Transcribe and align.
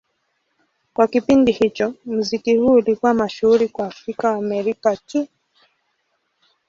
Kwa 0.93 1.07
kipindi 1.07 1.51
hicho, 1.51 1.93
muziki 2.05 2.57
huu 2.57 2.73
ulikuwa 2.73 3.13
mashuhuri 3.13 3.69
kwa 3.69 3.85
Waafrika-Waamerika 3.85 4.97
tu. 4.97 5.27